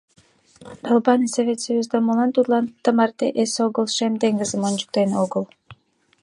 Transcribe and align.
Долбаный 0.83 1.29
Совет 1.35 1.59
Союзда 1.65 1.97
молан 1.99 2.29
тудлан 2.35 2.65
тымарте 2.83 3.27
эсогыл 3.41 3.85
Шем 3.95 4.13
теҥызым 4.21 4.61
ончыктен 4.69 5.09
огыл? 5.23 5.43